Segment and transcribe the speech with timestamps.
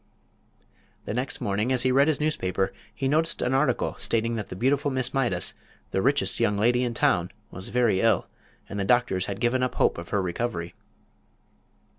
[1.05, 4.55] The next morning, as he read his newspaper, he noticed an article stating that the
[4.55, 5.53] beautiful Miss Mydas,
[5.91, 8.25] the richest young lady in town, was very ill,
[8.67, 10.73] and the doctors had given up hope of her recovery.